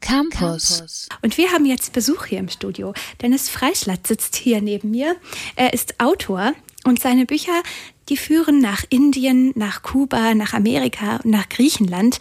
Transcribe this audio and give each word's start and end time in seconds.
Campus. 0.00 1.08
Und 1.22 1.36
wir 1.38 1.50
haben 1.52 1.64
jetzt 1.64 1.92
Besuch 1.92 2.26
hier 2.26 2.38
im 2.38 2.48
Studio. 2.48 2.94
Dennis 3.22 3.48
Freischlatt 3.48 4.06
sitzt 4.06 4.36
hier 4.36 4.60
neben 4.60 4.90
mir. 4.90 5.16
Er 5.56 5.72
ist 5.72 6.00
Autor 6.00 6.52
und 6.84 7.00
seine 7.00 7.26
Bücher, 7.26 7.62
die 8.08 8.16
führen 8.16 8.60
nach 8.60 8.84
Indien, 8.88 9.52
nach 9.54 9.82
Kuba, 9.82 10.34
nach 10.34 10.54
Amerika 10.54 11.16
und 11.16 11.30
nach 11.30 11.48
Griechenland. 11.48 12.18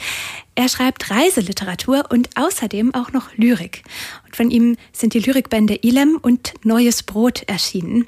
Er 0.56 0.68
schreibt 0.70 1.10
Reiseliteratur 1.10 2.06
und 2.10 2.30
außerdem 2.36 2.94
auch 2.94 3.12
noch 3.12 3.34
Lyrik. 3.36 3.84
Und 4.26 4.36
von 4.36 4.52
ihm 4.52 4.76
sind 4.92 5.14
die 5.14 5.20
Lyrikbände 5.20 5.80
Ilem 5.84 6.18
und 6.22 6.54
Neues 6.64 7.04
Brot 7.04 7.44
erschienen. 7.48 8.06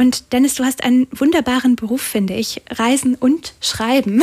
Und 0.00 0.32
Dennis, 0.32 0.54
du 0.54 0.64
hast 0.64 0.82
einen 0.82 1.08
wunderbaren 1.10 1.76
Beruf, 1.76 2.00
finde 2.00 2.32
ich. 2.32 2.62
Reisen 2.70 3.16
und 3.16 3.52
Schreiben. 3.60 4.22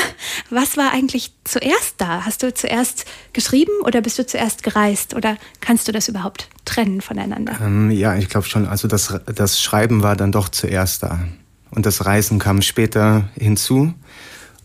Was 0.49 0.75
war 0.75 0.91
eigentlich 0.91 1.33
zuerst 1.43 1.93
da? 1.99 2.25
Hast 2.25 2.41
du 2.41 2.51
zuerst 2.51 3.05
geschrieben 3.31 3.73
oder 3.83 4.01
bist 4.01 4.17
du 4.17 4.25
zuerst 4.25 4.63
gereist? 4.63 5.13
Oder 5.13 5.37
kannst 5.61 5.87
du 5.87 5.91
das 5.91 6.07
überhaupt 6.07 6.49
trennen 6.65 6.99
voneinander? 6.99 7.59
Ähm, 7.61 7.91
ja, 7.91 8.15
ich 8.15 8.27
glaube 8.27 8.47
schon. 8.47 8.65
Also 8.65 8.87
das, 8.87 9.19
das 9.27 9.61
Schreiben 9.61 10.01
war 10.01 10.15
dann 10.15 10.31
doch 10.31 10.49
zuerst 10.49 11.03
da. 11.03 11.19
Und 11.69 11.85
das 11.85 12.07
Reisen 12.07 12.39
kam 12.39 12.63
später 12.63 13.29
hinzu. 13.37 13.93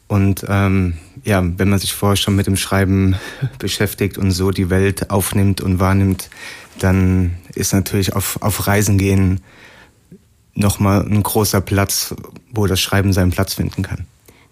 Und 0.08 0.46
ähm, 0.48 0.96
ja, 1.24 1.44
wenn 1.44 1.68
man 1.68 1.78
sich 1.78 1.92
vorher 1.92 2.16
schon 2.16 2.36
mit 2.36 2.46
dem 2.46 2.56
Schreiben 2.56 3.16
beschäftigt 3.58 4.16
und 4.16 4.30
so 4.30 4.50
die 4.50 4.70
Welt 4.70 5.10
aufnimmt 5.10 5.60
und 5.60 5.78
wahrnimmt, 5.78 6.30
dann 6.78 7.36
ist 7.54 7.74
natürlich 7.74 8.14
auf, 8.14 8.40
auf 8.40 8.66
Reisen 8.66 8.96
gehen 8.96 9.42
nochmal 10.54 11.02
ein 11.02 11.22
großer 11.22 11.60
Platz, 11.60 12.14
wo 12.50 12.66
das 12.66 12.80
Schreiben 12.80 13.12
seinen 13.12 13.30
Platz 13.30 13.54
finden 13.54 13.82
kann. 13.82 14.06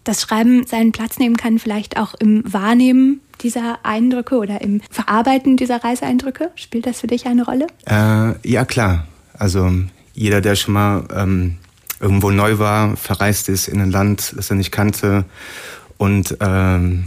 Das 0.05 0.23
Schreiben 0.23 0.67
seinen 0.67 0.93
Platz 0.93 1.19
nehmen 1.19 1.37
kann, 1.37 1.59
vielleicht 1.59 1.99
auch 1.99 2.15
im 2.15 2.43
Wahrnehmen 2.51 3.21
dieser 3.43 3.79
Eindrücke 3.85 4.37
oder 4.37 4.61
im 4.61 4.81
Verarbeiten 4.91 5.57
dieser 5.57 5.83
Reiseeindrücke? 5.83 6.51
Spielt 6.55 6.87
das 6.87 7.01
für 7.01 7.07
dich 7.07 7.27
eine 7.27 7.45
Rolle? 7.45 7.67
Äh, 7.87 8.49
ja, 8.49 8.65
klar. 8.65 9.07
Also 9.35 9.71
jeder, 10.15 10.41
der 10.41 10.57
schon 10.57 10.75
mal 10.75 11.05
ähm, 11.15 11.59
irgendwo 12.01 12.31
neu 12.31 12.59
war, 12.59 12.97
verreist 12.97 13.49
ist 13.49 13.69
in 13.69 13.81
ein 13.81 13.91
Land, 13.91 14.35
das 14.37 14.51
er 14.51 14.57
nicht 14.57 14.73
kannte 14.73 15.25
und 15.97 16.37
ähm, 16.41 17.07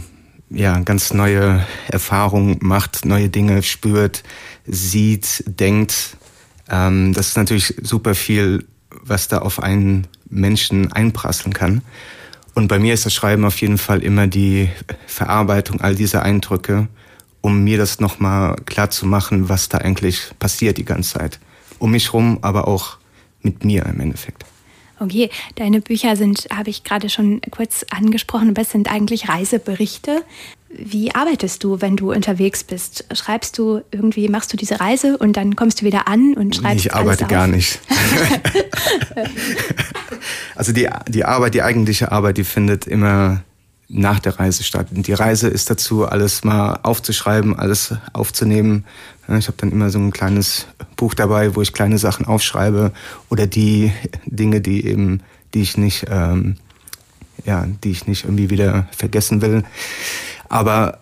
ja, 0.50 0.78
ganz 0.80 1.12
neue 1.12 1.66
Erfahrungen 1.88 2.58
macht, 2.60 3.04
neue 3.04 3.28
Dinge 3.28 3.62
spürt, 3.62 4.22
sieht, 4.66 5.42
denkt. 5.46 6.16
Ähm, 6.70 7.12
das 7.12 7.28
ist 7.28 7.36
natürlich 7.36 7.74
super 7.82 8.14
viel 8.14 8.66
was 9.06 9.28
da 9.28 9.38
auf 9.38 9.62
einen 9.62 10.06
Menschen 10.28 10.92
einprasseln 10.92 11.52
kann. 11.52 11.82
Und 12.54 12.68
bei 12.68 12.78
mir 12.78 12.94
ist 12.94 13.04
das 13.04 13.14
Schreiben 13.14 13.44
auf 13.44 13.60
jeden 13.60 13.78
Fall 13.78 14.02
immer 14.02 14.26
die 14.26 14.68
Verarbeitung 15.06 15.80
all 15.80 15.94
dieser 15.94 16.22
Eindrücke, 16.22 16.88
um 17.40 17.64
mir 17.64 17.78
das 17.78 18.00
nochmal 18.00 18.56
klar 18.64 18.90
zu 18.90 19.06
machen, 19.06 19.48
was 19.48 19.68
da 19.68 19.78
eigentlich 19.78 20.30
passiert 20.38 20.78
die 20.78 20.84
ganze 20.84 21.18
Zeit. 21.18 21.40
Um 21.78 21.90
mich 21.90 22.12
rum, 22.12 22.38
aber 22.42 22.68
auch 22.68 22.98
mit 23.42 23.64
mir 23.64 23.84
im 23.86 24.00
Endeffekt. 24.00 24.44
Okay, 25.00 25.28
deine 25.56 25.80
Bücher 25.80 26.16
sind, 26.16 26.46
habe 26.54 26.70
ich 26.70 26.84
gerade 26.84 27.10
schon 27.10 27.40
kurz 27.50 27.84
angesprochen, 27.90 28.50
aber 28.50 28.62
es 28.62 28.70
sind 28.70 28.90
eigentlich 28.90 29.28
Reiseberichte. 29.28 30.24
Wie 30.76 31.14
arbeitest 31.14 31.62
du, 31.62 31.80
wenn 31.80 31.96
du 31.96 32.12
unterwegs 32.12 32.64
bist? 32.64 33.04
Schreibst 33.12 33.58
du 33.58 33.82
irgendwie, 33.90 34.28
machst 34.28 34.52
du 34.52 34.56
diese 34.56 34.80
Reise 34.80 35.18
und 35.18 35.36
dann 35.36 35.56
kommst 35.56 35.80
du 35.80 35.84
wieder 35.84 36.08
an 36.08 36.34
und 36.34 36.56
schreibst 36.56 36.86
Ich 36.86 36.94
arbeite 36.94 37.26
gar 37.26 37.46
nicht. 37.46 37.80
also 40.56 40.72
die, 40.72 40.88
die 41.08 41.24
Arbeit, 41.24 41.54
die 41.54 41.62
eigentliche 41.62 42.10
Arbeit, 42.10 42.38
die 42.38 42.44
findet 42.44 42.86
immer 42.86 43.42
nach 43.88 44.18
der 44.18 44.40
Reise 44.40 44.64
statt. 44.64 44.88
Und 44.94 45.06
die 45.06 45.12
Reise 45.12 45.48
ist 45.48 45.70
dazu, 45.70 46.06
alles 46.06 46.42
mal 46.42 46.80
aufzuschreiben, 46.82 47.56
alles 47.56 47.94
aufzunehmen. 48.12 48.84
Ich 49.38 49.46
habe 49.46 49.58
dann 49.58 49.70
immer 49.70 49.90
so 49.90 49.98
ein 49.98 50.10
kleines 50.10 50.66
Buch 50.96 51.14
dabei, 51.14 51.54
wo 51.54 51.62
ich 51.62 51.72
kleine 51.72 51.98
Sachen 51.98 52.26
aufschreibe 52.26 52.92
oder 53.30 53.46
die 53.46 53.92
Dinge, 54.26 54.60
die 54.60 54.86
eben, 54.86 55.20
die 55.54 55.62
ich 55.62 55.76
nicht, 55.76 56.06
ähm, 56.10 56.56
ja, 57.44 57.66
die 57.84 57.90
ich 57.90 58.06
nicht 58.06 58.24
irgendwie 58.24 58.50
wieder 58.50 58.88
vergessen 58.96 59.42
will. 59.42 59.64
Aber 60.48 61.00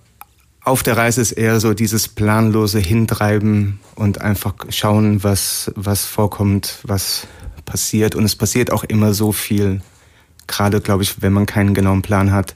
auf 0.65 0.83
der 0.83 0.97
Reise 0.97 1.21
ist 1.21 1.33
eher 1.33 1.59
so 1.61 1.75
dieses 1.75 2.09
planlose 2.09 2.79
Hintreiben 2.79 3.81
und 3.97 4.21
einfach 4.21 4.55
schauen, 4.69 5.25
was, 5.25 5.73
was 5.75 6.05
vorkommt, 6.05 6.79
was 6.85 7.27
passiert. 7.65 8.15
Und 8.15 8.25
es 8.25 8.37
passiert 8.37 8.71
auch 8.71 8.85
immer 8.85 9.15
so 9.15 9.33
viel, 9.33 9.81
gerade 10.47 10.81
glaube 10.81 11.03
ich, 11.03 11.23
wenn 11.23 11.33
man 11.33 11.47
keinen 11.47 11.75
genauen 11.75 12.03
Plan 12.03 12.33
hat, 12.33 12.55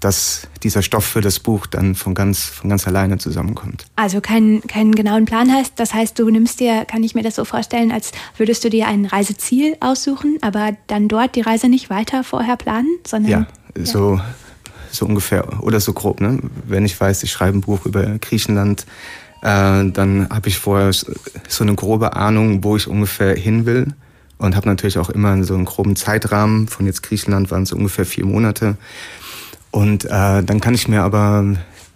dass 0.00 0.46
dieser 0.62 0.82
Stoff 0.82 1.04
für 1.04 1.20
das 1.20 1.40
Buch 1.40 1.66
dann 1.66 1.96
von 1.96 2.14
ganz, 2.14 2.44
von 2.44 2.70
ganz 2.70 2.86
alleine 2.86 3.18
zusammenkommt. 3.18 3.86
Also 3.96 4.20
keinen, 4.20 4.60
keinen 4.62 4.94
genauen 4.94 5.24
Plan 5.24 5.52
hast. 5.52 5.80
Das 5.80 5.92
heißt, 5.92 6.18
du 6.18 6.30
nimmst 6.30 6.60
dir, 6.60 6.84
kann 6.84 7.02
ich 7.02 7.14
mir 7.16 7.22
das 7.22 7.34
so 7.34 7.44
vorstellen, 7.44 7.90
als 7.90 8.12
würdest 8.36 8.62
du 8.62 8.70
dir 8.70 8.86
ein 8.86 9.06
Reiseziel 9.06 9.76
aussuchen, 9.80 10.38
aber 10.40 10.76
dann 10.86 11.08
dort 11.08 11.34
die 11.34 11.40
Reise 11.40 11.68
nicht 11.68 11.90
weiter 11.90 12.22
vorher 12.22 12.56
planen, 12.56 12.98
sondern. 13.04 13.30
Ja, 13.32 13.46
ja. 13.76 13.84
So 14.90 15.06
ungefähr 15.06 15.62
oder 15.62 15.80
so 15.80 15.92
grob. 15.92 16.20
Ne? 16.20 16.38
Wenn 16.66 16.84
ich 16.84 16.98
weiß, 16.98 17.22
ich 17.22 17.32
schreibe 17.32 17.58
ein 17.58 17.62
Buch 17.62 17.86
über 17.86 18.04
Griechenland, 18.18 18.86
äh, 19.42 19.90
dann 19.90 20.28
habe 20.30 20.48
ich 20.48 20.58
vorher 20.58 20.92
so 20.92 21.06
eine 21.60 21.74
grobe 21.74 22.16
Ahnung, 22.16 22.64
wo 22.64 22.76
ich 22.76 22.88
ungefähr 22.88 23.34
hin 23.36 23.66
will 23.66 23.94
und 24.38 24.56
habe 24.56 24.68
natürlich 24.68 24.98
auch 24.98 25.10
immer 25.10 25.42
so 25.44 25.54
einen 25.54 25.64
groben 25.64 25.96
Zeitrahmen. 25.96 26.68
Von 26.68 26.86
jetzt 26.86 27.02
Griechenland 27.02 27.50
waren 27.50 27.64
es 27.64 27.72
ungefähr 27.72 28.06
vier 28.06 28.24
Monate. 28.24 28.76
Und 29.70 30.04
äh, 30.04 30.42
dann 30.42 30.60
kann 30.60 30.74
ich 30.74 30.88
mir 30.88 31.02
aber 31.02 31.44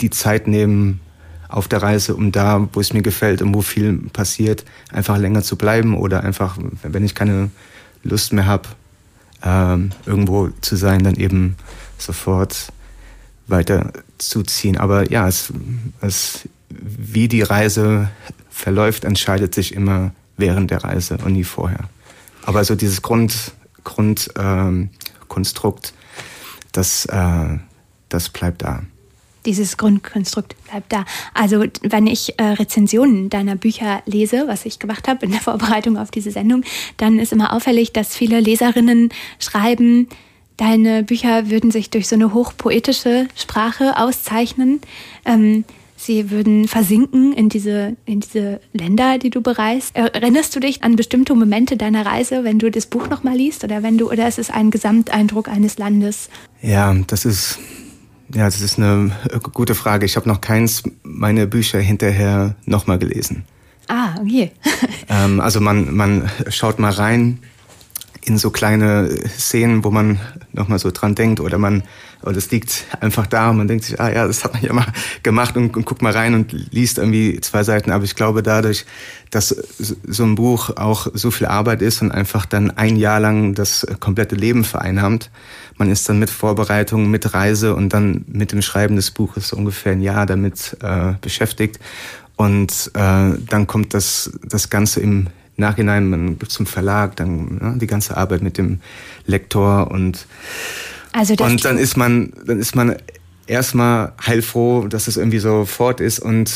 die 0.01 0.11
Zeit 0.11 0.47
nehmen 0.47 1.01
auf 1.49 1.69
der 1.69 1.83
Reise, 1.83 2.15
um 2.15 2.33
da, 2.33 2.69
wo 2.73 2.81
es 2.81 2.93
mir 2.93 3.03
gefällt 3.03 3.43
und 3.43 3.55
wo 3.55 3.63
viel 3.63 3.99
passiert, 4.13 4.65
einfach 4.91 5.19
länger 5.19 5.43
zu 5.43 5.57
bleiben 5.57 5.97
oder 5.97 6.25
einfach, 6.25 6.57
wenn 6.83 7.05
ich 7.05 7.15
keine 7.15 7.51
Lust 8.03 8.33
mehr 8.33 8.47
habe, 8.47 8.69
äh, 9.43 10.09
irgendwo 10.09 10.49
zu 10.61 10.77
sein, 10.77 11.03
dann 11.03 11.15
eben 11.17 11.57
sofort 11.99 12.73
weiterzuziehen. 13.53 14.77
Aber 14.77 15.09
ja, 15.13 15.29
es, 15.29 15.53
es, 16.01 16.49
wie 16.69 17.29
die 17.29 17.43
Reise 17.43 18.09
verläuft, 18.51 19.05
entscheidet 19.05 19.55
sich 19.55 19.75
immer 19.75 20.11
während 20.37 20.73
der 20.73 20.83
Reise 20.83 21.19
und 21.25 21.35
nie 21.35 21.45
vorher. 21.45 21.89
Aber 22.45 22.65
so 22.65 22.75
dieses 22.75 23.03
Grund, 23.03 23.53
Grundkonstrukt, 23.85 25.89
ähm, 25.89 25.95
das, 26.73 27.07
äh, 27.07 27.59
das 28.09 28.31
bleibt 28.31 28.63
da. 28.63 28.83
Dieses 29.45 29.77
Grundkonstrukt 29.77 30.55
bleibt 30.71 30.93
da. 30.93 31.05
Also 31.35 31.65
wenn 31.83 32.07
ich 32.07 32.39
äh, 32.39 32.45
Rezensionen 32.45 33.29
deiner 33.29 33.57
Bücher 33.57 34.03
lese, 34.07 34.45
was 34.47 34.65
ich 34.65 34.79
gemacht 34.79 35.09
habe 35.09 35.27
in 35.27 35.33
der 35.33 35.41
Vorbereitung 35.41 35.97
auf 35.97 36.11
diese 36.11 36.31
Sendung, 36.31 36.65
dann 36.97 37.19
ist 37.19 37.33
immer 37.33 37.53
auffällig, 37.53 37.93
dass 37.93 38.15
viele 38.15 38.41
Leserinnen 38.41 39.11
schreiben, 39.39 40.09
Deine 40.63 41.03
Bücher 41.03 41.51
würden 41.51 41.73
sich 41.73 41.91
durch 41.91 42.07
so 42.07 42.15
eine 42.15 42.33
hochpoetische 42.33 43.27
Sprache 43.35 43.97
auszeichnen. 43.97 44.81
Ähm, 45.25 45.65
sie 45.97 46.31
würden 46.31 46.69
versinken 46.69 47.33
in 47.33 47.49
diese, 47.49 47.97
in 48.07 48.21
diese 48.21 48.61
Länder, 48.73 49.19
die 49.19 49.31
du 49.31 49.41
bereist. 49.41 49.97
Erinnerst 49.97 50.55
du 50.55 50.61
dich 50.61 50.85
an 50.85 50.95
bestimmte 50.95 51.35
Momente 51.35 51.77
deiner 51.77 52.07
Reise, 52.07 52.45
wenn 52.45 52.61
du 52.61 52.71
das 52.71 52.87
Buch 52.87 53.11
nochmal 53.11 53.37
liest? 53.37 53.65
Oder 53.65 53.83
wenn 53.83 53.99
du, 53.99 54.09
oder 54.09 54.29
ist 54.29 54.39
es 54.39 54.51
ein 54.51 54.71
Gesamteindruck 54.71 55.49
eines 55.49 55.79
Landes? 55.79 56.29
Ja, 56.61 56.95
das 57.09 57.25
ist, 57.25 57.59
ja, 58.33 58.45
das 58.45 58.61
ist 58.61 58.79
eine 58.79 59.11
gute 59.53 59.75
Frage. 59.75 60.07
Ich 60.07 60.15
habe 60.15 60.29
noch 60.29 60.41
keins 60.41 60.85
meiner 61.03 61.47
Bücher 61.47 61.81
hinterher 61.81 62.55
nochmal 62.67 63.01
gelesen. 63.01 63.43
Ah, 63.89 64.15
okay. 64.21 64.53
ähm, 65.09 65.41
also 65.41 65.61
man, 65.61 65.93
man 65.93 66.31
schaut 66.51 66.79
mal 66.79 66.93
rein 66.93 67.41
in 68.25 68.39
so 68.39 68.51
kleine 68.51 69.11
Szenen, 69.29 69.85
wo 69.85 69.91
man 69.91 70.21
nochmal 70.53 70.79
so 70.79 70.91
dran 70.91 71.15
denkt 71.15 71.41
oder 71.41 71.59
man, 71.59 71.83
oder 72.23 72.37
es 72.37 72.51
liegt 72.51 72.85
einfach 73.01 73.27
da 73.27 73.51
und 73.51 73.57
man 73.57 73.69
denkt 73.69 73.85
sich, 73.85 74.01
ah 74.01 74.11
ja, 74.13 74.27
das 74.27 74.45
hat 74.45 74.55
man 74.55 74.63
ja 74.63 74.73
mal 74.73 74.87
gemacht 75.23 75.57
und, 75.57 75.77
und 75.77 75.85
guckt 75.85 76.03
mal 76.03 76.13
rein 76.13 76.35
und 76.35 76.53
liest 76.53 76.99
irgendwie 76.99 77.41
zwei 77.41 77.65
Seiten. 77.65 77.91
Aber 77.91 78.05
ich 78.05 78.15
glaube 78.15 78.43
dadurch, 78.43 78.87
dass 79.31 79.49
so 79.49 80.23
ein 80.23 80.37
Buch 80.37 80.71
auch 80.77 81.09
so 81.15 81.31
viel 81.31 81.49
Arbeit 81.49 81.83
ist 81.83 82.01
und 82.01 82.13
einfach 82.13 82.47
dann 82.47 82.71
ein 82.71 82.97
Jahr 82.97 83.19
lang 83.19 83.55
das 83.55 83.87
komplette 83.99 84.37
Leben 84.37 84.65
vereinnahmt, 84.65 85.31
man 85.79 85.91
ist 85.91 86.09
dann 86.09 86.19
mit 86.19 86.31
Vorbereitung, 86.31 87.11
mit 87.11 87.35
Reise 87.35 87.75
und 87.75 87.93
dann 87.93 88.25
mit 88.29 88.53
dem 88.53 88.63
Schreiben 88.63 88.95
des 88.95 89.11
Buches 89.11 89.53
ungefähr 89.53 89.93
ein 89.93 90.03
Jahr 90.03 90.27
damit 90.27 90.77
äh, 90.81 91.15
beschäftigt. 91.21 91.81
Und 92.37 92.91
äh, 92.95 93.37
dann 93.49 93.67
kommt 93.67 93.95
das, 93.95 94.31
das 94.45 94.71
Ganze 94.71 95.01
im, 95.01 95.29
Nachhinein, 95.57 96.09
man 96.09 96.39
gibt 96.39 96.51
zum 96.51 96.67
Verlag, 96.67 97.17
dann 97.17 97.57
ne, 97.57 97.75
die 97.79 97.87
ganze 97.87 98.17
Arbeit 98.17 98.43
mit 98.43 98.59
dem 98.59 98.81
Lektor 99.27 99.91
und, 99.91 100.27
also 101.13 101.35
und 101.35 101.65
dann 101.65 101.79
ist 101.79 101.97
man, 101.97 102.33
dann 102.47 102.59
ist 102.59 102.75
man 102.75 102.97
erstmal 103.47 104.13
heilfroh, 104.25 104.89
dass 104.89 105.09
es 105.09 105.17
irgendwie 105.17 105.39
so 105.39 105.65
fort 105.65 106.01
ist 106.01 106.19
und 106.21 106.53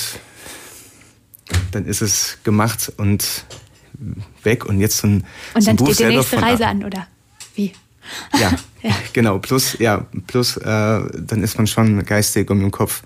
dann 1.72 1.84
ist 1.84 2.00
es 2.00 2.38
gemacht 2.44 2.92
und 2.96 3.44
weg 4.42 4.64
und 4.64 4.80
jetzt 4.80 4.98
so 4.98 5.06
ein 5.06 5.24
Und 5.54 5.62
so 5.62 5.70
ein 5.70 5.76
dann 5.76 5.86
steht 5.86 6.10
die 6.10 6.16
nächste 6.16 6.42
Reise 6.42 6.66
an, 6.66 6.84
oder 6.84 7.06
wie? 7.54 7.72
Ja, 8.38 8.52
ja, 8.82 8.94
genau. 9.12 9.38
Plus, 9.38 9.76
ja, 9.80 10.06
plus, 10.28 10.56
äh, 10.58 10.62
dann 10.64 11.42
ist 11.42 11.56
man 11.56 11.66
schon 11.66 12.04
geistig 12.04 12.48
und 12.50 12.60
im 12.60 12.70
Kopf 12.70 13.02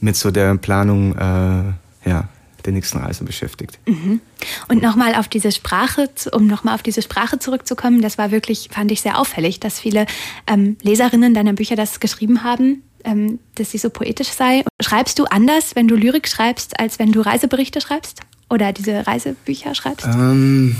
mit 0.00 0.16
so 0.16 0.30
der 0.30 0.54
Planung, 0.56 1.14
äh, 1.16 2.08
ja, 2.08 2.28
der 2.68 2.74
nächsten 2.74 2.98
Reise 2.98 3.24
beschäftigt. 3.24 3.78
Mhm. 3.86 4.20
Und 4.68 4.82
nochmal 4.82 5.14
auf 5.14 5.28
diese 5.28 5.50
Sprache, 5.52 6.10
um 6.32 6.46
nochmal 6.46 6.74
auf 6.74 6.82
diese 6.82 7.02
Sprache 7.02 7.38
zurückzukommen, 7.38 8.02
das 8.02 8.18
war 8.18 8.30
wirklich, 8.30 8.68
fand 8.70 8.92
ich 8.92 9.00
sehr 9.00 9.18
auffällig, 9.18 9.58
dass 9.60 9.80
viele 9.80 10.06
ähm, 10.46 10.76
Leserinnen 10.82 11.34
deiner 11.34 11.54
Bücher 11.54 11.76
das 11.76 12.00
geschrieben 12.00 12.44
haben, 12.44 12.82
ähm, 13.04 13.38
dass 13.54 13.70
sie 13.70 13.78
so 13.78 13.90
poetisch 13.90 14.28
sei. 14.28 14.64
Schreibst 14.80 15.18
du 15.18 15.24
anders, 15.24 15.74
wenn 15.74 15.88
du 15.88 15.96
Lyrik 15.96 16.28
schreibst, 16.28 16.78
als 16.78 16.98
wenn 16.98 17.12
du 17.12 17.20
Reiseberichte 17.20 17.80
schreibst? 17.80 18.20
Oder 18.50 18.72
diese 18.72 19.06
Reisebücher 19.06 19.74
schreibst? 19.74 20.06
Ähm, 20.06 20.76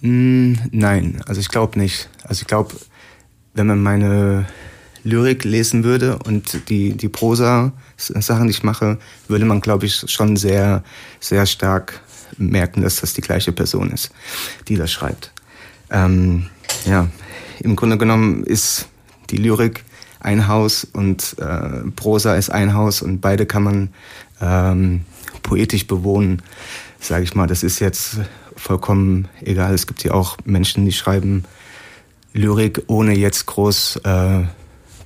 nein, 0.00 1.22
also 1.26 1.40
ich 1.40 1.48
glaube 1.48 1.78
nicht. 1.78 2.08
Also 2.22 2.42
ich 2.42 2.46
glaube, 2.46 2.74
wenn 3.54 3.66
man 3.66 3.82
meine 3.82 4.46
Lyrik 5.04 5.44
lesen 5.44 5.84
würde 5.84 6.18
und 6.18 6.68
die, 6.68 6.94
die 6.94 7.08
Prosa-Sachen, 7.08 8.46
die 8.46 8.52
ich 8.52 8.62
mache, 8.62 8.98
würde 9.28 9.44
man, 9.44 9.60
glaube 9.60 9.86
ich, 9.86 10.10
schon 10.10 10.36
sehr, 10.36 10.82
sehr 11.20 11.46
stark 11.46 12.00
merken, 12.38 12.82
dass 12.82 13.00
das 13.00 13.12
die 13.12 13.20
gleiche 13.20 13.52
Person 13.52 13.90
ist, 13.90 14.10
die 14.66 14.76
das 14.76 14.90
schreibt. 14.90 15.32
Ähm, 15.90 16.46
ja, 16.86 17.08
im 17.60 17.76
Grunde 17.76 17.98
genommen 17.98 18.44
ist 18.44 18.88
die 19.30 19.36
Lyrik 19.36 19.84
ein 20.20 20.48
Haus 20.48 20.86
und 20.92 21.36
äh, 21.38 21.90
Prosa 21.94 22.34
ist 22.34 22.50
ein 22.50 22.74
Haus 22.74 23.02
und 23.02 23.20
beide 23.20 23.44
kann 23.44 23.62
man 23.62 23.88
ähm, 24.40 25.02
poetisch 25.42 25.86
bewohnen, 25.86 26.42
sage 26.98 27.24
ich 27.24 27.34
mal. 27.34 27.46
Das 27.46 27.62
ist 27.62 27.78
jetzt 27.78 28.16
vollkommen 28.56 29.28
egal. 29.42 29.74
Es 29.74 29.86
gibt 29.86 30.02
ja 30.02 30.12
auch 30.12 30.38
Menschen, 30.44 30.86
die 30.86 30.92
schreiben 30.92 31.44
Lyrik, 32.32 32.82
ohne 32.86 33.14
jetzt 33.16 33.44
groß 33.46 34.00
äh, 34.04 34.44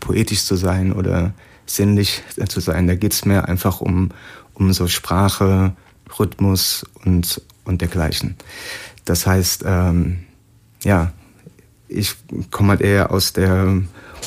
poetisch 0.00 0.44
zu 0.44 0.56
sein 0.56 0.92
oder 0.92 1.32
sinnlich 1.66 2.22
zu 2.48 2.60
sein. 2.60 2.86
Da 2.86 2.94
geht 2.94 3.12
es 3.12 3.24
mehr 3.24 3.48
einfach 3.48 3.80
um, 3.80 4.10
um 4.54 4.72
so 4.72 4.88
Sprache, 4.88 5.72
Rhythmus 6.18 6.86
und, 7.04 7.42
und 7.64 7.80
dergleichen. 7.80 8.36
Das 9.04 9.26
heißt, 9.26 9.64
ähm, 9.66 10.20
ja, 10.82 11.12
ich 11.88 12.14
komme 12.50 12.70
halt 12.70 12.80
eher 12.80 13.10
aus 13.10 13.32
der 13.32 13.82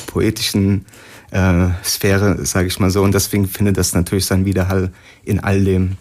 poetischen 0.06 0.84
äh, 1.30 1.68
Sphäre, 1.84 2.44
sage 2.44 2.68
ich 2.68 2.78
mal 2.78 2.90
so, 2.90 3.02
und 3.02 3.14
deswegen 3.14 3.48
findet 3.48 3.76
das 3.76 3.94
natürlich 3.94 4.26
seinen 4.26 4.44
Widerhall 4.44 4.92
in 5.24 5.40
all 5.40 5.64
dem, 5.64 5.96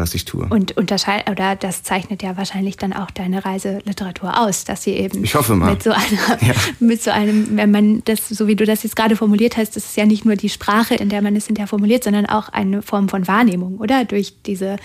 was 0.00 0.14
ich 0.14 0.24
tue. 0.24 0.46
Und 0.46 0.76
unterscheid 0.76 1.30
oder 1.30 1.54
das 1.54 1.82
zeichnet 1.82 2.22
ja 2.22 2.36
wahrscheinlich 2.36 2.76
dann 2.76 2.92
auch 2.92 3.10
deine 3.10 3.44
Reiseliteratur 3.44 4.40
aus, 4.40 4.64
dass 4.64 4.82
sie 4.82 4.92
eben 4.92 5.22
ich 5.22 5.34
hoffe 5.34 5.54
mal. 5.54 5.72
mit 5.72 5.82
so 5.82 5.90
einer, 5.90 6.02
ja. 6.42 6.54
mit 6.80 7.02
so 7.02 7.10
einem, 7.10 7.56
wenn 7.56 7.70
man 7.70 8.02
das, 8.04 8.28
so 8.28 8.46
wie 8.46 8.56
du 8.56 8.64
das 8.64 8.82
jetzt 8.82 8.96
gerade 8.96 9.16
formuliert 9.16 9.56
hast, 9.56 9.76
das 9.76 9.84
ist 9.84 9.96
ja 9.96 10.06
nicht 10.06 10.24
nur 10.24 10.36
die 10.36 10.48
Sprache, 10.48 10.94
in 10.94 11.08
der 11.08 11.22
man 11.22 11.36
es 11.36 11.46
hinterher 11.46 11.68
formuliert, 11.68 12.04
sondern 12.04 12.26
auch 12.26 12.48
eine 12.48 12.82
Form 12.82 13.08
von 13.08 13.28
Wahrnehmung, 13.28 13.78
oder? 13.78 14.04
Durch 14.04 14.34
diese, 14.44 14.76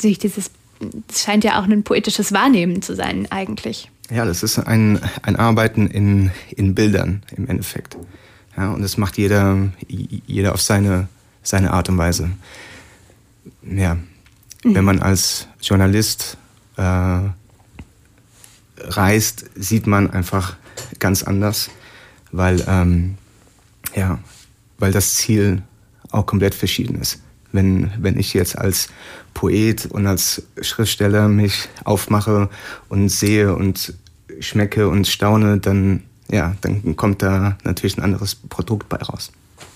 durch 0.00 0.18
dieses, 0.18 0.50
es 1.08 1.22
scheint 1.22 1.44
ja 1.44 1.60
auch 1.60 1.64
ein 1.64 1.82
poetisches 1.82 2.32
Wahrnehmen 2.32 2.82
zu 2.82 2.96
sein, 2.96 3.28
eigentlich. 3.30 3.90
Ja, 4.10 4.24
das 4.24 4.42
ist 4.42 4.58
ein, 4.58 5.00
ein 5.22 5.36
Arbeiten 5.36 5.86
in, 5.86 6.30
in 6.50 6.74
Bildern 6.74 7.22
im 7.36 7.48
Endeffekt. 7.48 7.96
Ja, 8.56 8.72
und 8.72 8.82
das 8.82 8.98
macht 8.98 9.16
jeder, 9.16 9.70
jeder 9.88 10.52
auf 10.52 10.60
seine, 10.60 11.08
seine 11.42 11.72
Art 11.72 11.88
und 11.88 11.98
Weise. 11.98 12.30
Ja, 13.62 13.96
Mhm. 14.64 14.74
Wenn 14.74 14.84
man 14.84 15.00
als 15.00 15.48
Journalist 15.60 16.36
äh, 16.76 17.20
reist, 18.78 19.50
sieht 19.54 19.86
man 19.86 20.10
einfach 20.10 20.56
ganz 20.98 21.22
anders, 21.22 21.70
weil, 22.30 22.64
ähm, 22.66 23.16
ja, 23.94 24.18
weil 24.78 24.92
das 24.92 25.14
Ziel 25.14 25.62
auch 26.10 26.26
komplett 26.26 26.54
verschieden 26.54 27.00
ist. 27.00 27.20
Wenn, 27.52 27.92
wenn 27.98 28.18
ich 28.18 28.32
jetzt 28.32 28.56
als 28.56 28.88
Poet 29.34 29.86
und 29.86 30.06
als 30.06 30.42
Schriftsteller 30.60 31.28
mich 31.28 31.68
aufmache 31.84 32.48
und 32.88 33.08
sehe 33.10 33.54
und 33.54 33.94
schmecke 34.40 34.88
und 34.88 35.06
staune, 35.06 35.58
dann, 35.58 36.04
ja, 36.30 36.56
dann 36.62 36.96
kommt 36.96 37.22
da 37.22 37.58
natürlich 37.64 37.98
ein 37.98 38.04
anderes 38.04 38.34
Produkt 38.34 38.88
bei 38.88 38.96
raus. 38.96 39.32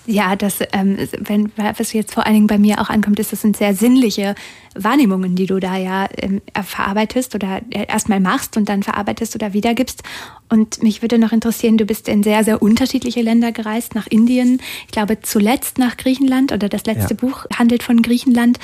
Ja, 0.09 0.37
das, 0.37 0.59
ähm, 0.71 0.97
wenn, 1.19 1.51
was 1.57 1.91
jetzt 1.91 2.13
vor 2.13 2.25
allen 2.25 2.35
Dingen 2.35 2.47
bei 2.47 2.57
mir 2.57 2.79
auch 2.79 2.89
ankommt, 2.89 3.19
ist, 3.19 3.33
das 3.33 3.41
sind 3.41 3.57
sehr 3.57 3.75
sinnliche 3.75 4.35
Wahrnehmungen, 4.73 5.35
die 5.35 5.45
du 5.45 5.59
da 5.59 5.75
ja 5.75 6.07
ähm, 6.17 6.41
verarbeitest 6.63 7.35
oder 7.35 7.61
erstmal 7.69 8.21
machst 8.21 8.55
und 8.55 8.69
dann 8.69 8.83
verarbeitest 8.83 9.35
oder 9.35 9.51
wiedergibst. 9.51 10.03
Und 10.47 10.81
mich 10.81 11.01
würde 11.01 11.17
noch 11.17 11.33
interessieren, 11.33 11.77
du 11.77 11.85
bist 11.85 12.07
in 12.07 12.23
sehr, 12.23 12.45
sehr 12.45 12.61
unterschiedliche 12.61 13.21
Länder 13.21 13.51
gereist, 13.51 13.95
nach 13.95 14.07
Indien, 14.07 14.61
ich 14.85 14.93
glaube 14.93 15.19
zuletzt 15.21 15.77
nach 15.77 15.97
Griechenland 15.97 16.53
oder 16.53 16.69
das 16.69 16.85
letzte 16.85 17.13
ja. 17.13 17.19
Buch 17.19 17.45
handelt 17.53 17.83
von 17.83 18.01
Griechenland. 18.01 18.59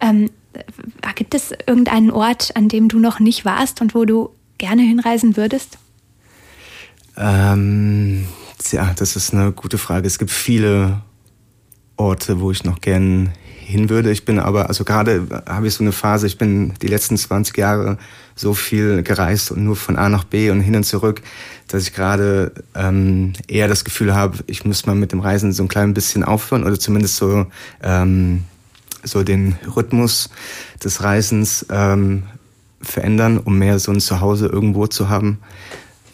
Ähm, 0.00 0.28
gibt 1.14 1.34
es 1.34 1.52
irgendeinen 1.66 2.10
Ort, 2.10 2.56
an 2.56 2.68
dem 2.68 2.88
du 2.88 2.98
noch 2.98 3.20
nicht 3.20 3.46
warst 3.46 3.80
und 3.80 3.94
wo 3.94 4.04
du 4.04 4.30
gerne 4.58 4.82
hinreisen 4.82 5.38
würdest? 5.38 5.78
Ähm, 7.16 8.26
ja, 8.72 8.92
das 8.96 9.16
ist 9.16 9.32
eine 9.32 9.52
gute 9.52 9.78
Frage. 9.78 10.06
Es 10.06 10.18
gibt 10.18 10.30
viele 10.30 11.02
Orte, 11.96 12.40
wo 12.40 12.50
ich 12.50 12.64
noch 12.64 12.80
gern 12.80 13.32
hin 13.64 13.88
würde. 13.88 14.10
Ich 14.10 14.24
bin 14.24 14.38
aber, 14.38 14.68
also 14.68 14.84
gerade 14.84 15.26
habe 15.46 15.66
ich 15.66 15.74
so 15.74 15.82
eine 15.82 15.92
Phase, 15.92 16.26
ich 16.26 16.38
bin 16.38 16.74
die 16.82 16.86
letzten 16.86 17.16
20 17.16 17.56
Jahre 17.56 17.98
so 18.34 18.54
viel 18.54 19.02
gereist 19.02 19.50
und 19.50 19.64
nur 19.64 19.76
von 19.76 19.96
A 19.96 20.08
nach 20.08 20.24
B 20.24 20.50
und 20.50 20.60
hin 20.60 20.76
und 20.76 20.84
zurück, 20.84 21.22
dass 21.68 21.84
ich 21.84 21.94
gerade 21.94 22.52
ähm, 22.74 23.32
eher 23.48 23.68
das 23.68 23.84
Gefühl 23.84 24.14
habe, 24.14 24.38
ich 24.46 24.64
muss 24.64 24.86
mal 24.86 24.94
mit 24.94 25.12
dem 25.12 25.20
Reisen 25.20 25.52
so 25.52 25.62
ein 25.62 25.68
klein 25.68 25.94
bisschen 25.94 26.24
aufhören 26.24 26.64
oder 26.64 26.78
zumindest 26.78 27.16
so, 27.16 27.46
ähm, 27.82 28.44
so 29.02 29.22
den 29.22 29.56
Rhythmus 29.74 30.30
des 30.82 31.02
Reisens 31.02 31.64
ähm, 31.70 32.24
verändern, 32.82 33.38
um 33.38 33.58
mehr 33.58 33.78
so 33.78 33.92
ein 33.92 34.00
Zuhause 34.00 34.46
irgendwo 34.46 34.86
zu 34.86 35.08
haben 35.08 35.38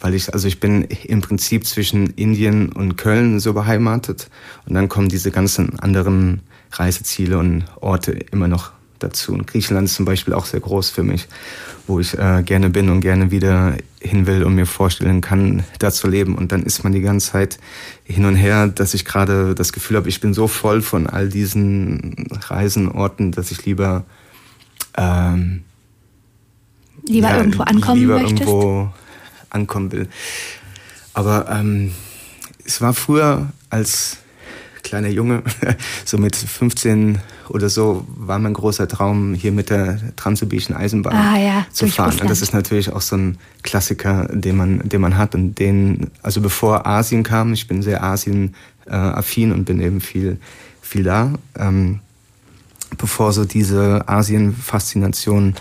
weil 0.01 0.15
ich, 0.15 0.33
also 0.33 0.47
ich 0.47 0.59
bin 0.59 0.83
im 0.83 1.21
Prinzip 1.21 1.65
zwischen 1.65 2.07
Indien 2.11 2.71
und 2.71 2.97
Köln 2.97 3.39
so 3.39 3.53
beheimatet 3.53 4.29
und 4.65 4.73
dann 4.73 4.89
kommen 4.89 5.09
diese 5.09 5.31
ganzen 5.31 5.79
anderen 5.79 6.41
Reiseziele 6.71 7.37
und 7.37 7.65
Orte 7.79 8.11
immer 8.11 8.47
noch 8.47 8.71
dazu. 8.99 9.33
Und 9.33 9.47
Griechenland 9.47 9.85
ist 9.85 9.95
zum 9.95 10.05
Beispiel 10.05 10.33
auch 10.33 10.45
sehr 10.45 10.59
groß 10.59 10.89
für 10.89 11.03
mich, 11.03 11.27
wo 11.87 11.99
ich 11.99 12.17
äh, 12.17 12.43
gerne 12.43 12.69
bin 12.69 12.89
und 12.89 13.01
gerne 13.01 13.31
wieder 13.31 13.75
hin 13.99 14.25
will 14.25 14.43
und 14.43 14.55
mir 14.55 14.65
vorstellen 14.65 15.21
kann, 15.21 15.63
da 15.79 15.91
zu 15.91 16.07
leben. 16.07 16.35
Und 16.35 16.51
dann 16.51 16.63
ist 16.63 16.83
man 16.83 16.93
die 16.93 17.01
ganze 17.01 17.31
Zeit 17.31 17.59
hin 18.03 18.25
und 18.25 18.35
her, 18.35 18.67
dass 18.67 18.93
ich 18.93 19.05
gerade 19.05 19.55
das 19.55 19.73
Gefühl 19.73 19.97
habe, 19.97 20.09
ich 20.09 20.21
bin 20.21 20.33
so 20.33 20.47
voll 20.47 20.81
von 20.81 21.07
all 21.07 21.29
diesen 21.29 22.27
Reisenorten, 22.31 23.31
dass 23.31 23.51
ich 23.51 23.65
lieber 23.65 24.05
ähm, 24.97 25.63
lieber 27.07 27.29
ja, 27.29 27.37
irgendwo 27.37 27.63
ankommen 27.63 27.99
lieber 27.99 28.19
möchtest. 28.19 28.41
Irgendwo 28.41 28.93
ankommen 29.51 29.91
will. 29.91 30.07
Aber 31.13 31.49
ähm, 31.49 31.93
es 32.65 32.81
war 32.81 32.93
früher 32.93 33.51
als 33.69 34.17
kleiner 34.83 35.09
Junge, 35.09 35.43
so 36.05 36.17
mit 36.17 36.35
15 36.35 37.19
oder 37.49 37.69
so, 37.69 38.05
war 38.07 38.39
mein 38.39 38.53
großer 38.53 38.87
Traum, 38.87 39.33
hier 39.33 39.51
mit 39.51 39.69
der 39.69 39.99
Transsibirischen 40.15 40.75
Eisenbahn 40.75 41.15
ah, 41.15 41.37
ja, 41.37 41.65
zu 41.71 41.87
fahren. 41.87 42.19
Und 42.19 42.29
das 42.29 42.41
ist 42.41 42.53
natürlich 42.53 42.91
auch 42.91 43.01
so 43.01 43.17
ein 43.17 43.37
Klassiker, 43.61 44.27
den 44.31 44.57
man, 44.57 44.79
den 44.87 45.01
man 45.01 45.17
hat. 45.17 45.35
Und 45.35 45.55
den, 45.59 46.11
also 46.21 46.41
bevor 46.41 46.87
Asien 46.87 47.23
kam, 47.23 47.53
ich 47.53 47.67
bin 47.67 47.81
sehr 47.81 48.03
Asien-affin 48.03 49.51
und 49.51 49.65
bin 49.65 49.81
eben 49.81 50.01
viel, 50.01 50.37
viel 50.81 51.03
da. 51.03 51.33
Ähm, 51.57 51.99
bevor 52.97 53.33
so 53.33 53.45
diese 53.45 54.07
Asien-Faszination 54.07 55.55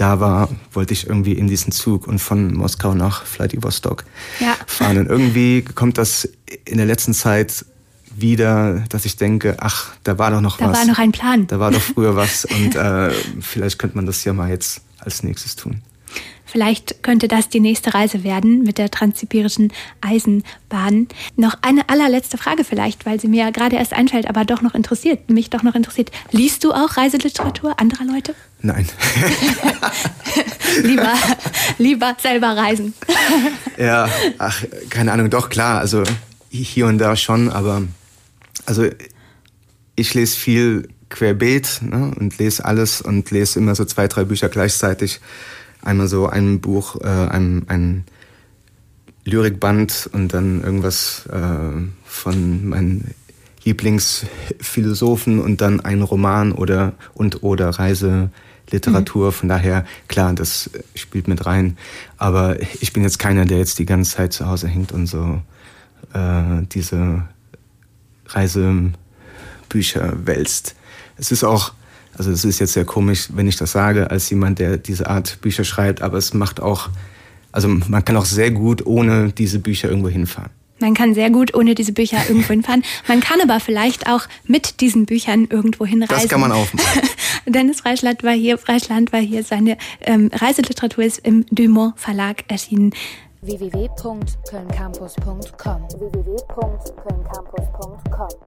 da 0.00 0.18
war, 0.18 0.48
wollte 0.72 0.94
ich 0.94 1.06
irgendwie 1.06 1.34
in 1.34 1.46
diesen 1.46 1.72
Zug 1.72 2.06
und 2.06 2.20
von 2.20 2.54
Moskau 2.54 2.94
nach 2.94 3.26
Vladivostok 3.26 4.04
ja. 4.40 4.56
fahren. 4.66 4.96
Und 4.96 5.06
irgendwie 5.08 5.62
kommt 5.62 5.98
das 5.98 6.26
in 6.64 6.78
der 6.78 6.86
letzten 6.86 7.12
Zeit 7.12 7.66
wieder, 8.16 8.82
dass 8.88 9.04
ich 9.04 9.16
denke, 9.16 9.56
ach, 9.60 9.90
da 10.02 10.18
war 10.18 10.30
doch 10.30 10.40
noch 10.40 10.56
da 10.56 10.68
was. 10.68 10.72
Da 10.72 10.78
war 10.78 10.86
noch 10.86 10.98
ein 10.98 11.12
Plan. 11.12 11.46
Da 11.46 11.60
war 11.60 11.70
doch 11.70 11.82
früher 11.82 12.16
was 12.16 12.46
und 12.46 12.74
äh, 12.76 13.10
vielleicht 13.40 13.78
könnte 13.78 13.96
man 13.96 14.06
das 14.06 14.24
ja 14.24 14.32
mal 14.32 14.48
jetzt 14.48 14.80
als 14.98 15.22
nächstes 15.22 15.54
tun. 15.54 15.82
Vielleicht 16.50 17.04
könnte 17.04 17.28
das 17.28 17.48
die 17.48 17.60
nächste 17.60 17.94
Reise 17.94 18.24
werden 18.24 18.62
mit 18.62 18.78
der 18.78 18.90
transsibirischen 18.90 19.72
Eisenbahn. 20.00 21.06
Noch 21.36 21.56
eine 21.62 21.88
allerletzte 21.88 22.38
Frage 22.38 22.64
vielleicht, 22.64 23.06
weil 23.06 23.20
sie 23.20 23.28
mir 23.28 23.44
ja 23.44 23.50
gerade 23.50 23.76
erst 23.76 23.92
einfällt, 23.92 24.28
aber 24.28 24.44
doch 24.44 24.60
noch 24.60 24.74
interessiert, 24.74 25.30
mich 25.30 25.50
doch 25.50 25.62
noch 25.62 25.76
interessiert. 25.76 26.10
Liest 26.32 26.64
du 26.64 26.72
auch 26.72 26.96
Reiseliteratur 26.96 27.78
anderer 27.78 28.04
Leute? 28.04 28.34
Nein. 28.62 28.88
lieber, 30.82 31.14
lieber 31.78 32.16
selber 32.20 32.48
reisen. 32.56 32.94
ja, 33.78 34.08
ach, 34.38 34.64
keine 34.88 35.12
Ahnung, 35.12 35.30
doch 35.30 35.50
klar, 35.50 35.78
also 35.78 36.02
hier 36.50 36.86
und 36.86 36.98
da 36.98 37.14
schon, 37.14 37.48
aber 37.48 37.82
also 38.66 38.88
ich 39.94 40.14
lese 40.14 40.36
viel 40.36 40.88
querbeet 41.10 41.80
ne, 41.82 42.12
und 42.18 42.38
lese 42.38 42.64
alles 42.64 43.00
und 43.00 43.30
lese 43.30 43.58
immer 43.58 43.74
so 43.74 43.84
zwei, 43.84 44.08
drei 44.08 44.24
Bücher 44.24 44.48
gleichzeitig 44.48 45.20
einmal 45.82 46.08
so 46.08 46.26
ein 46.26 46.60
Buch, 46.60 46.96
äh, 47.00 47.06
ein, 47.06 47.64
ein 47.68 48.04
Lyrikband 49.24 50.10
und 50.12 50.32
dann 50.32 50.62
irgendwas 50.62 51.26
äh, 51.26 51.82
von 52.04 52.68
meinen 52.68 53.14
Lieblingsphilosophen 53.64 55.40
und 55.40 55.60
dann 55.60 55.80
ein 55.80 56.02
Roman 56.02 56.52
oder 56.52 56.94
und 57.14 57.42
oder 57.42 57.70
Reiseliteratur. 57.70 59.28
Mhm. 59.28 59.32
Von 59.32 59.48
daher, 59.48 59.84
klar, 60.08 60.32
das 60.32 60.70
spielt 60.94 61.28
mit 61.28 61.46
rein. 61.46 61.76
Aber 62.16 62.60
ich 62.80 62.92
bin 62.92 63.02
jetzt 63.02 63.18
keiner, 63.18 63.44
der 63.44 63.58
jetzt 63.58 63.78
die 63.78 63.86
ganze 63.86 64.16
Zeit 64.16 64.32
zu 64.32 64.46
Hause 64.46 64.68
hängt 64.68 64.92
und 64.92 65.06
so 65.06 65.42
äh, 66.14 66.62
diese 66.72 67.24
Reisebücher 68.26 70.26
wälzt. 70.26 70.74
Es 71.16 71.30
ist 71.30 71.44
auch, 71.44 71.74
also 72.16 72.30
es 72.30 72.44
ist 72.44 72.58
jetzt 72.58 72.72
sehr 72.72 72.84
komisch, 72.84 73.28
wenn 73.32 73.46
ich 73.46 73.56
das 73.56 73.72
sage, 73.72 74.10
als 74.10 74.30
jemand, 74.30 74.58
der 74.58 74.76
diese 74.76 75.08
Art 75.08 75.40
Bücher 75.40 75.64
schreibt, 75.64 76.02
aber 76.02 76.18
es 76.18 76.34
macht 76.34 76.60
auch, 76.60 76.88
also 77.52 77.68
man 77.68 78.04
kann 78.04 78.16
auch 78.16 78.24
sehr 78.24 78.50
gut 78.50 78.86
ohne 78.86 79.32
diese 79.32 79.58
Bücher 79.58 79.88
irgendwo 79.88 80.08
hinfahren. 80.08 80.50
Man 80.80 80.94
kann 80.94 81.14
sehr 81.14 81.30
gut 81.30 81.54
ohne 81.54 81.74
diese 81.74 81.92
Bücher 81.92 82.18
irgendwo 82.28 82.48
hinfahren. 82.48 82.82
Man 83.06 83.20
kann 83.20 83.40
aber 83.42 83.60
vielleicht 83.60 84.08
auch 84.08 84.22
mit 84.44 84.80
diesen 84.80 85.06
Büchern 85.06 85.46
irgendwo 85.50 85.86
hinreisen. 85.86 86.22
Das 86.22 86.28
kann 86.28 86.40
man 86.40 86.50
auch 86.52 86.72
machen. 86.72 87.08
Dennis 87.46 87.80
Freischland 87.80 88.22
war 88.22 88.32
hier, 88.32 88.58
Freischland 88.58 89.12
war 89.12 89.20
hier. 89.20 89.42
Seine 89.44 89.76
ähm, 90.00 90.30
Reiseliteratur 90.32 91.04
ist 91.04 91.18
im 91.20 91.46
Dumont 91.50 91.98
Verlag 91.98 92.44
erschienen 92.48 92.92
www.kölncampus.com 93.42 95.88
www 95.98 96.36